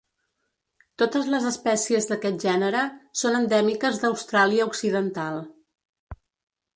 [1.01, 2.81] Totes les espècies d'aquest gènere
[3.23, 5.39] són endèmiques d'Austràlia Occidental.